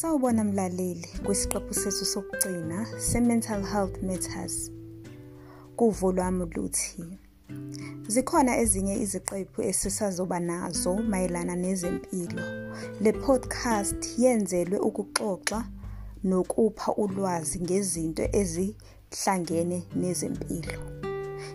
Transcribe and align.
Sawubona 0.00 0.44
mlaleli 0.44 1.08
kwisiqephu 1.24 1.74
sethu 1.74 2.04
sokugcina 2.04 2.86
se-Mental 2.98 3.62
Health 3.64 4.02
Matters. 4.02 4.70
Kuvo 5.76 6.12
lwami 6.12 6.46
luthi 6.54 7.04
zikhona 8.08 8.58
ezinye 8.58 8.94
iziqephu 9.04 9.62
esisazoba 9.62 10.40
nazo 10.40 10.94
mayelana 10.94 11.56
nezempilo. 11.56 12.42
Le 13.00 13.12
podcast 13.12 14.18
yenzelwe 14.18 14.78
ukuxoxa 14.78 15.64
nokupha 16.24 16.92
ulwazi 17.02 17.60
ngezinto 17.60 18.24
ezihlangene 18.40 19.78
nezempilo. 19.96 20.80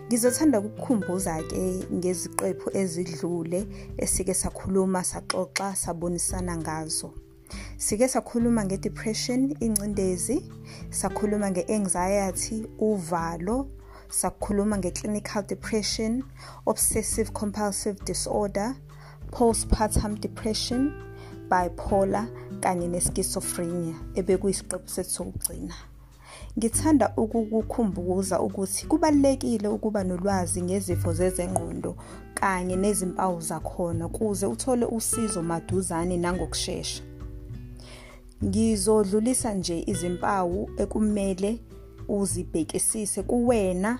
Ngizothanda 0.06 0.60
ukukukhumbuza 0.60 1.42
ke 1.42 1.62
ngeziqephu 1.92 2.70
ezidlule 2.80 3.66
esike 3.98 4.34
sakhuluma 4.34 5.04
saxoxa 5.04 5.74
sabonisana 5.74 6.56
ngazo. 6.56 7.25
Sike 7.78 8.08
sakhuluma 8.08 8.64
nge-depression, 8.64 9.54
ingcindezi, 9.60 10.42
sakhuluma 10.90 11.50
nge-anxiety, 11.50 12.66
uvalo, 12.78 13.68
sakhuluma 14.08 14.78
nge-clinical 14.78 15.42
depression, 15.42 16.22
obsessive 16.66 17.32
compulsive 17.32 18.02
disorder, 18.04 18.74
postpartum 19.30 20.14
depression, 20.20 20.92
bipolar 21.50 22.26
kanye 22.60 22.88
ne-schizophrenia 22.88 23.94
ebekuyisiqephu 24.14 24.88
sethu 24.88 25.10
sokugcina. 25.10 25.74
Ngithanda 26.58 27.12
ukukukhumbuza 27.16 28.40
ukuthi 28.40 28.86
kubalulekile 28.86 29.68
ukuba 29.68 30.04
nolwazi 30.04 30.62
ngezifo 30.62 31.12
zezengqondo 31.12 31.96
kanye 32.34 32.76
nezimpawu 32.76 33.40
zakhona 33.40 34.06
ukuze 34.06 34.46
uthole 34.46 34.86
usizo 34.86 35.42
maduzane 35.42 36.16
nangokushesha. 36.16 37.02
Ngizodlulisa 38.44 39.54
nje 39.54 39.84
izimpawu 39.86 40.70
ekumele 40.76 41.58
uzibhekisise 42.08 43.22
kuwena 43.22 43.98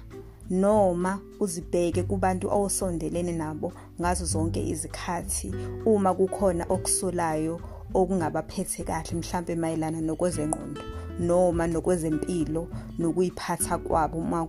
noma 0.50 1.18
uzibheke 1.40 2.02
kubantu 2.02 2.46
osondelene 2.52 3.32
nabo 3.32 3.72
ngazo 4.00 4.24
zonke 4.24 4.68
izikhathi 4.68 5.54
uma 5.86 6.14
kukhona 6.14 6.64
okusolayo 6.68 7.60
okungabaphethe 7.94 8.84
kahle 8.84 9.12
mhlambe 9.18 9.54
mayelana 9.56 10.00
nokwezengqondo 10.00 10.82
noma 11.20 11.66
nokwezempilo 11.66 12.68
nokuyiphatha 12.98 13.78
kwabo 13.78 14.18
uma 14.18 14.46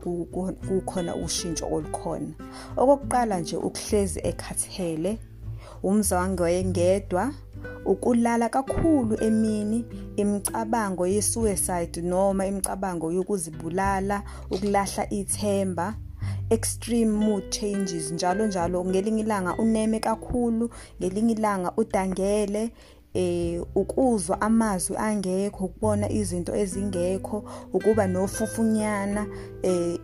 kukhona 0.67 1.15
ushintsho 1.15 1.65
olukhona. 1.75 2.33
Okokuqala 2.77 3.39
nje 3.39 3.58
ukuhlezi 3.58 4.19
ekhathele 4.30 5.17
umzango 5.83 6.43
wengedwa 6.43 7.33
ukulala 7.88 8.49
kakhulu 8.49 9.17
emini 9.23 9.85
imicabango 10.16 11.07
ye-suicide 11.07 12.02
noma 12.02 12.45
imicabango 12.45 13.11
yokuzibulala 13.11 14.23
ukulahla 14.52 15.03
ithemba 15.09 15.95
extreme 16.49 17.11
mood 17.11 17.49
changes 17.49 18.11
njalo 18.11 18.47
njalo. 18.47 18.85
Ngelinye 18.85 19.21
ilanga 19.21 19.55
uneme 19.58 19.99
kakhulu 19.99 20.69
ngelinye 20.99 21.33
ilanga 21.33 21.71
udangele 21.77 22.71
eh 23.13 23.61
ukuzwa 23.75 24.41
amazwi 24.41 24.97
angekho 24.97 25.65
ukubona 25.65 26.11
izinto 26.11 26.55
ezingekho 26.55 27.43
ukuba 27.73 28.08
nofufunyana 28.08 29.27
eh 29.63 29.99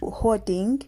hoarding. 0.00 0.78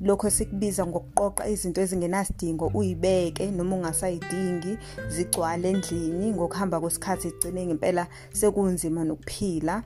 Lokho 0.00 0.26
esikubiza 0.28 0.86
ngokuqoqa 0.86 1.48
izinto 1.48 1.80
ezingenasidingo 1.80 2.70
uyibeke 2.74 3.50
noma 3.50 3.76
ungasayidingi 3.76 4.78
zigcwale 5.08 5.70
endlini 5.70 6.32
ngokuhamba 6.32 6.80
kwesikhathi 6.80 7.28
igcine 7.28 7.66
ngempela 7.66 8.06
sekunzima 8.32 9.04
nokuphila. 9.04 9.82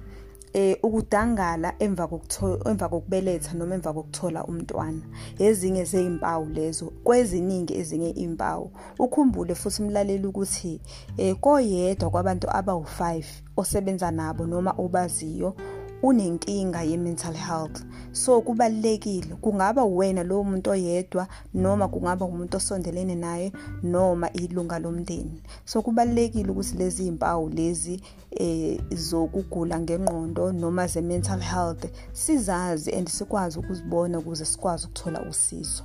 Eh 0.55 0.77
ukudangala 0.83 1.75
emva 1.78 2.06
kokuthola 2.06 2.71
emva 2.71 2.89
kokubeletha 2.89 3.55
noma 3.55 3.75
emva 3.75 3.93
kokuthola 3.93 4.45
umntwana. 4.45 5.00
Ezinye 5.39 5.84
zezimpawu 5.84 6.47
lezo 6.53 6.93
kweziningi 7.05 7.73
ezinye 7.81 8.11
impawu 8.11 8.71
ukhumbule 8.99 9.55
futhi 9.55 9.83
umlaleli 9.83 10.27
ukuthi 10.27 10.81
eh 11.17 11.37
koyedwa 11.41 12.11
kwabantu 12.11 12.47
abawu5 12.49 13.25
osebenza 13.56 14.11
nabo 14.11 14.47
noma 14.47 14.75
obaziyo 14.77 15.56
unenkinga 16.03 16.83
ye-mental 16.83 17.35
health. 17.35 17.85
So 18.13 18.41
kubalekile 18.41 19.35
kungaba 19.41 19.85
wena 19.85 20.23
lowo 20.23 20.45
muntu 20.45 20.71
oyedwa 20.71 21.29
noma 21.55 21.89
kungaba 21.89 22.27
umuntu 22.27 22.57
osondelene 22.57 23.15
naye 23.15 23.53
noma 23.83 24.33
ilunga 24.33 24.79
lomndeni. 24.79 25.43
So 25.65 25.83
kubalekile 25.83 26.51
ukuthi 26.51 26.77
lezi 26.77 27.07
impawu 27.07 27.49
lezi 27.49 28.03
eh 28.31 28.81
zokugula 28.91 29.81
ngengqondo 29.81 30.53
noma 30.53 30.87
ze-mental 30.87 31.41
health 31.41 31.85
sizazi 32.12 32.93
and 32.93 33.09
sikwazi 33.09 33.59
ukuzibona 33.59 34.19
ukuze 34.19 34.45
sikwazi 34.45 34.87
ukuthola 34.87 35.23
usizo. 35.23 35.83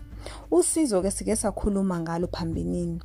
Usizo 0.51 1.01
ke 1.01 1.11
sike 1.11 1.35
sakhuluma 1.35 1.99
ngalo 1.99 2.27
phambilini. 2.27 3.01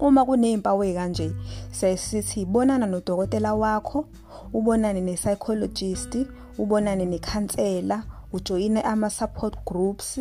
Uma 0.00 0.24
kunezimpawu 0.24 0.84
ezikanje 0.84 1.30
sesithi 1.70 2.44
bonana 2.44 2.86
nodokotela 2.86 3.54
wakho 3.54 4.04
ubonane 4.52 5.00
ne-psychologist 5.00 6.12
ubonane 6.58 7.04
nekhansela 7.04 8.04
ujoyine 8.32 8.82
ama-support 8.82 9.54
groups. 9.66 10.18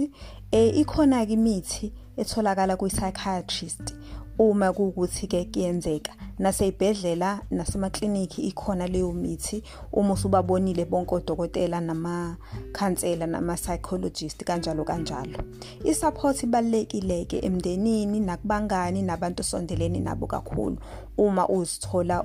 Eh 0.52 0.78
ikhona 0.78 1.26
ke 1.26 1.34
imithi 1.34 1.94
etholakala 2.18 2.78
kwi-psychiatrist. 2.78 3.94
Uma 4.40 4.74
kuwukuthi-ke 4.74 5.46
kuyenzeka 5.46 6.12
naseyibhedlela 6.40 7.42
nasemakliniki 7.52 8.42
ikhona 8.42 8.88
leyo 8.88 9.12
mithi 9.12 9.64
uma 9.94 10.14
usubabonile 10.14 10.86
bonke 10.86 11.16
odokotela 11.16 11.82
namakhansela 11.82 13.28
nama-psychologist 13.28 14.44
kanjalo 14.44 14.84
kanjalo. 14.84 15.40
I-support 15.84 16.44
ibalulekile-ke 16.44 17.40
emndenini 17.40 18.20
nakubangani 18.20 19.02
nabantu 19.02 19.42
osondelene 19.42 20.00
nabo 20.00 20.28
kakhulu 20.28 20.78
uma 21.18 21.50
uzithola 21.50 22.24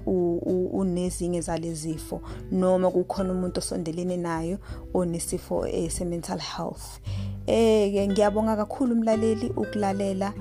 unezinye 0.72 1.40
zalezifo 1.40 2.20
noma 2.50 2.90
kukhona 2.90 3.32
umuntu 3.32 3.58
osondelene 3.58 4.16
nayo 4.16 4.58
onesifo 4.94 5.66
se-mental 5.88 6.38
health. 6.38 7.00
Eh 7.46 8.08
ngiyabonga 8.08 8.56
kakhulu 8.56 8.92
umlaleli 8.92 9.48
ukulalela 9.56 10.32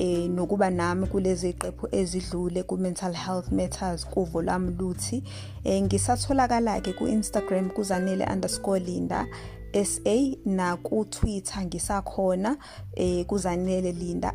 eh 0.00 0.28
nokuba 0.30 0.70
nami 0.70 1.06
kulezi 1.06 1.52
qephu 1.52 1.88
ezidlule 1.92 2.62
ku 2.62 2.76
mental 2.76 3.12
health 3.12 3.52
matters 3.52 4.06
kuvo 4.06 4.42
lami 4.42 4.72
luthi 4.78 5.22
eh 5.64 5.82
ngisatholakala 5.82 6.80
ke 6.80 6.92
ku 6.92 7.04
Instagram 7.06 7.68
kuzanele_linda 7.70 9.26
SA 9.72 10.16
na 10.44 10.76
ku 10.76 11.04
Twitter 11.04 11.60
ngisakhona 11.66 12.56
eh 12.96 13.26
kuzanele 13.26 13.92
linda 13.92 14.32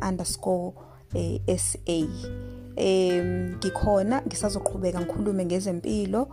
em 2.76 3.56
ngikhona 3.56 4.22
ngisazoqhubeka 4.26 5.00
ngikhulume 5.00 5.44
ngezempilo 5.44 6.28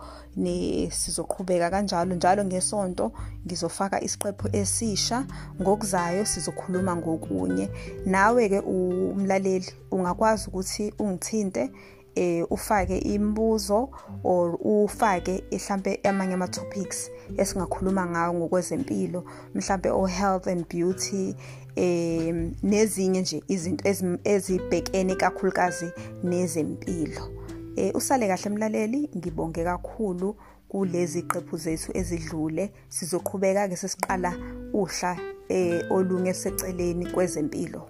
sizoqhubeka 0.90 1.70
kanjalo 1.70 2.14
njalo 2.14 2.44
ngesonto 2.44 3.12
ngizofaka 3.46 4.00
isiqephu 4.00 4.48
esisha. 4.52 5.26
Ngokuzayo 5.60 6.24
sizokhuluma 6.24 6.96
ngokunye. 6.96 7.70
Nawe 8.06 8.48
ke 8.48 8.60
umlaleli 8.60 9.70
ungakwazi 9.90 10.48
ukuthi 10.48 10.92
ungithinte 10.98 11.70
eh 12.14 12.46
ufake 12.50 12.98
imibuzo 12.98 13.90
or 14.24 14.58
ufake 14.60 15.44
mhlambe 15.52 16.00
amanye 16.04 16.34
ama 16.34 16.48
topics 16.48 17.10
esingakhuluma 17.36 18.06
ngawo 18.06 18.34
ngokwezempilo 18.34 19.24
mhlambe 19.54 19.90
o 19.90 20.06
health 20.06 20.48
and 20.48 20.68
beauty 20.68 21.34
eh 21.76 22.50
nezinye 22.62 23.20
nje 23.20 23.42
izinto 23.48 24.18
ezibhekene 24.24 25.14
kakhulukazi 25.14 25.90
nezempilo. 26.22 27.30
Eh 27.76 27.94
usale 27.94 28.28
kahle 28.28 28.50
mlaleli 28.50 29.10
ngibonge 29.16 29.64
kakhulu 29.64 30.36
kulezi 30.68 31.22
qephu 31.22 31.56
zethu 31.56 31.92
ezidlule. 31.94 32.72
Sizoqhubeka 32.88 33.68
ke 33.68 33.76
sesiqala 33.76 34.34
uhla 34.72 35.18
eh 35.48 35.90
olunge 35.90 36.34
seceleni 36.34 37.06
kwezempilo. 37.06 37.88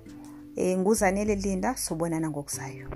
Eh 0.56 0.78
nguzanele 0.78 1.34
linda 1.34 1.76
sobonana 1.76 2.30
ngokuzayo. 2.30 2.88